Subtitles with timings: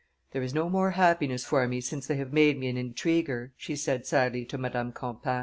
[0.31, 3.75] "There is no more happiness for me since they have made me an intriguer," she
[3.75, 5.39] said sadly to Madame Campan.